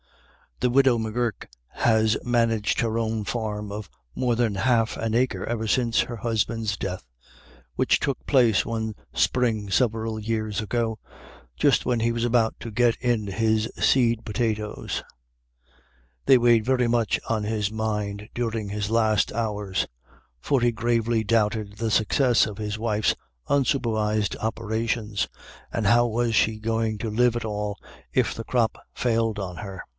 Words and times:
The 0.61 0.71
widow 0.71 0.99
M'Gurk 0.99 1.47
has 1.69 2.17
managed 2.23 2.81
her 2.81 2.97
own 2.99 3.23
farm 3.23 3.71
of 3.71 3.89
more 4.15 4.35
than 4.35 4.53
half 4.55 4.95
an 4.97 5.15
acre 5.15 5.43
ever 5.45 5.67
since 5.67 6.01
her 6.01 6.17
husband's 6.17 6.77
death, 6.77 7.03
which 7.75 7.99
took 7.99 8.23
place 8.27 8.63
one 8.63 8.93
spring 9.13 9.71
several 9.71 10.19
years 10.19 10.59
ago, 10.61 10.99
just 11.55 11.85
when 11.85 11.99
he 11.99 12.11
was 12.11 12.23
about 12.25 12.55
to 12.59 12.69
get 12.71 12.95
in 12.99 13.25
his 13.27 13.71
seed 13.79 14.23
potatoes. 14.23 15.03
They 16.25 16.37
weighed 16.37 16.65
very 16.65 16.87
much 16.87 17.19
on 17.27 17.43
his 17.43 17.71
mind 17.71 18.29
during 18.35 18.69
his 18.69 18.89
last 18.91 19.31
hours, 19.33 19.87
for 20.39 20.61
he 20.61 20.71
gravely 20.71 21.23
doubted 21.23 21.77
the 21.77 21.89
success 21.91 22.45
of 22.45 22.57
his 22.59 22.77
wife's 22.77 23.15
unsupervised 23.49 24.35
operations, 24.37 25.27
and 25.71 25.87
how 25.87 26.05
was 26.05 26.35
she 26.35 26.59
going 26.59 26.99
to 26.99 27.09
live 27.09 27.35
at 27.35 27.45
all 27.45 27.79
if 28.13 28.33
the 28.35 28.43
crop 28.43 28.77
failed 28.93 29.39
on 29.39 29.57
her? 29.57 29.81